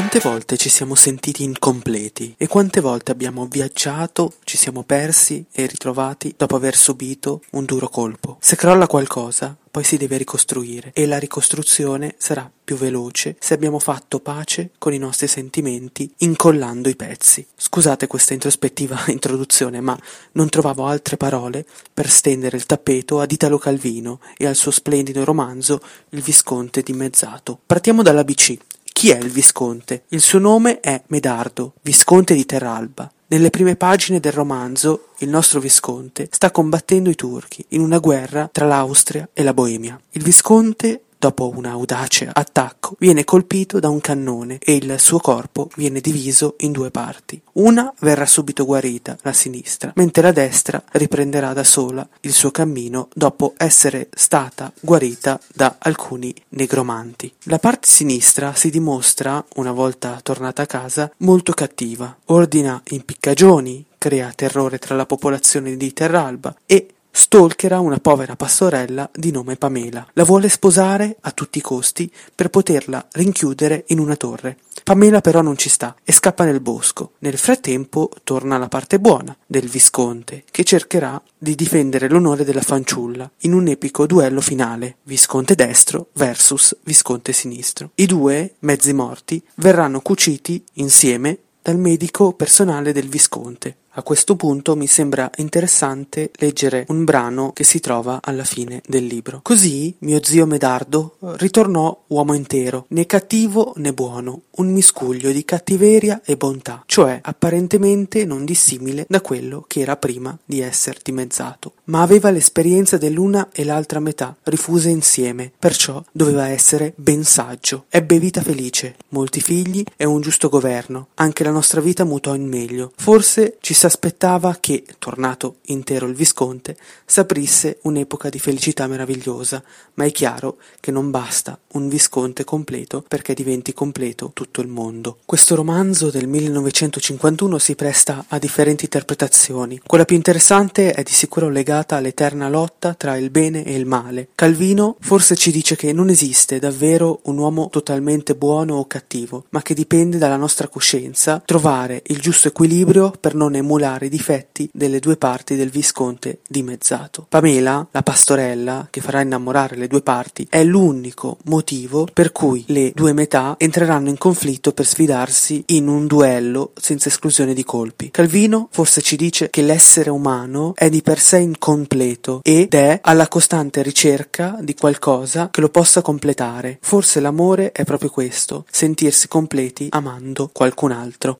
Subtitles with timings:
[0.00, 5.66] Quante volte ci siamo sentiti incompleti e quante volte abbiamo viaggiato, ci siamo persi e
[5.66, 8.38] ritrovati dopo aver subito un duro colpo.
[8.40, 13.78] Se crolla qualcosa, poi si deve ricostruire e la ricostruzione sarà più veloce se abbiamo
[13.78, 17.46] fatto pace con i nostri sentimenti incollando i pezzi.
[17.54, 19.98] Scusate questa introspettiva introduzione, ma
[20.32, 25.24] non trovavo altre parole per stendere il tappeto ad Italo Calvino e al suo splendido
[25.24, 27.58] romanzo Il Visconte dimezzato.
[27.66, 28.69] Partiamo dall'ABC.
[29.00, 30.02] Chi è il Visconte?
[30.08, 33.10] Il suo nome è Medardo, Visconte di Terralba.
[33.28, 38.50] Nelle prime pagine del romanzo, il nostro Visconte sta combattendo i turchi in una guerra
[38.52, 39.98] tra l'Austria e la Boemia.
[40.10, 45.68] Il Visconte dopo un audace attacco, viene colpito da un cannone e il suo corpo
[45.76, 47.40] viene diviso in due parti.
[47.52, 53.08] Una verrà subito guarita, la sinistra, mentre la destra riprenderà da sola il suo cammino
[53.14, 57.30] dopo essere stata guarita da alcuni negromanti.
[57.44, 62.16] La parte sinistra si dimostra, una volta tornata a casa, molto cattiva.
[62.26, 69.30] Ordina impiccagioni, crea terrore tra la popolazione di Terralba e stalkera una povera pastorella di
[69.30, 70.06] nome Pamela.
[70.14, 74.58] La vuole sposare a tutti i costi per poterla rinchiudere in una torre.
[74.84, 77.12] Pamela però non ci sta e scappa nel bosco.
[77.18, 83.30] Nel frattempo torna la parte buona del Visconte, che cercherà di difendere l'onore della fanciulla
[83.40, 87.90] in un epico duello finale, Visconte destro versus Visconte sinistro.
[87.96, 93.76] I due, mezzi morti, verranno cuciti insieme dal medico personale del Visconte.
[93.94, 99.04] A questo punto mi sembra interessante leggere un brano che si trova alla fine del
[99.04, 99.40] libro.
[99.42, 106.22] Così mio zio Medardo ritornò uomo intero, né cattivo né buono, un miscuglio di cattiveria
[106.24, 111.72] e bontà, cioè apparentemente non dissimile da quello che era prima di esser dimezzato.
[111.84, 117.86] Ma aveva l'esperienza dell'una e l'altra metà, rifuse insieme, perciò doveva essere ben saggio.
[117.88, 121.08] Ebbe vita felice, molti figli e un giusto governo.
[121.14, 122.92] Anche la nostra vita mutò in meglio.
[122.96, 129.60] Forse ci s'aspettava che, tornato intero il Visconte, s'aprisse un'epoca di felicità meravigliosa,
[129.94, 135.18] ma è chiaro che non basta un Visconte completo perché diventi completo tutto il mondo.
[135.26, 139.80] Questo romanzo del 1951 si presta a differenti interpretazioni.
[139.84, 144.28] Quella più interessante è di sicuro legata all'eterna lotta tra il bene e il male.
[144.36, 149.62] Calvino forse ci dice che non esiste davvero un uomo totalmente buono o cattivo, ma
[149.62, 154.68] che dipende dalla nostra coscienza trovare il giusto equilibrio per non emulare emulare i difetti
[154.72, 157.24] delle due parti del Visconte dimezzato.
[157.28, 162.90] Pamela, la pastorella, che farà innamorare le due parti, è l'unico motivo per cui le
[162.92, 168.10] due metà entreranno in conflitto per sfidarsi in un duello senza esclusione di colpi.
[168.10, 173.28] Calvino forse ci dice che l'essere umano è di per sé incompleto ed è alla
[173.28, 176.78] costante ricerca di qualcosa che lo possa completare.
[176.80, 181.38] Forse l'amore è proprio questo, sentirsi completi amando qualcun altro.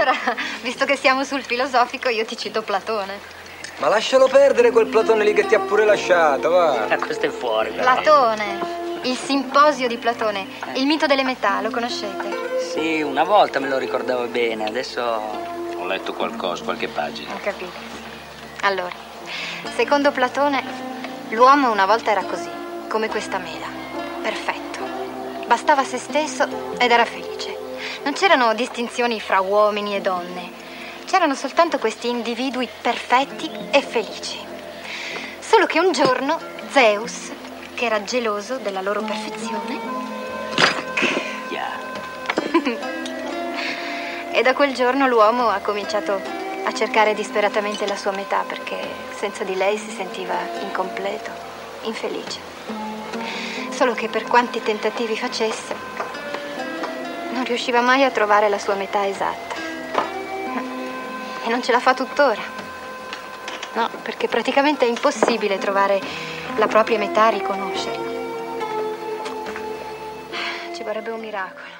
[0.00, 0.16] Allora,
[0.62, 3.38] visto che siamo sul filosofico, io ti cito Platone.
[3.78, 6.88] Ma lascialo perdere quel Platone lì che ti ha pure lasciato, va.
[6.88, 7.82] Eh, questo è fuori, però.
[7.82, 12.58] Platone, il simposio di Platone, il mito delle metà, lo conoscete?
[12.72, 17.34] Sì, una volta me lo ricordavo bene, adesso ho letto qualcosa, qualche pagina.
[17.34, 17.98] Ho capito.
[18.62, 18.94] Allora,
[19.76, 20.62] secondo Platone,
[21.30, 22.50] l'uomo una volta era così,
[22.88, 23.66] come questa mela,
[24.22, 24.80] perfetto.
[25.46, 27.29] Bastava se stesso ed era felice.
[28.02, 30.50] Non c'erano distinzioni fra uomini e donne,
[31.04, 34.38] c'erano soltanto questi individui perfetti e felici.
[35.38, 36.38] Solo che un giorno
[36.70, 37.30] Zeus,
[37.74, 39.78] che era geloso della loro perfezione,
[44.32, 46.20] e da quel giorno l'uomo ha cominciato
[46.64, 48.78] a cercare disperatamente la sua metà perché
[49.14, 51.30] senza di lei si sentiva incompleto,
[51.82, 52.38] infelice.
[53.70, 55.89] Solo che per quanti tentativi facesse,
[57.40, 59.54] non riusciva mai a trovare la sua metà esatta.
[61.42, 62.42] E non ce la fa tuttora.
[63.72, 66.02] No, perché praticamente è impossibile trovare
[66.56, 68.08] la propria metà e riconoscerla.
[70.74, 71.78] Ci vorrebbe un miracolo.